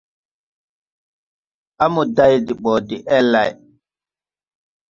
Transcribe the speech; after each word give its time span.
A 1.83 1.85
mo 1.93 2.01
day 2.15 2.35
de 2.45 2.53
ɓɔ 2.63 2.73
de 2.87 2.95
el 3.15 3.25
lay. 3.33 3.49